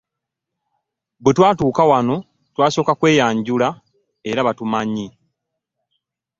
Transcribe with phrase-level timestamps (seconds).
[1.21, 2.15] Bwe twatuuka wano
[2.53, 3.67] twasooka kweyanjula
[4.29, 5.07] era batumanyi.